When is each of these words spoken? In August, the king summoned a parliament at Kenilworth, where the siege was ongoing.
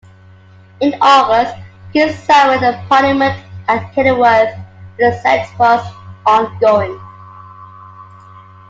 In 0.79 0.95
August, 0.99 1.55
the 1.57 2.05
king 2.05 2.15
summoned 2.25 2.65
a 2.65 2.83
parliament 2.89 3.39
at 3.67 3.93
Kenilworth, 3.93 4.57
where 4.97 5.11
the 5.11 5.19
siege 5.21 5.55
was 5.59 5.85
ongoing. 6.25 6.99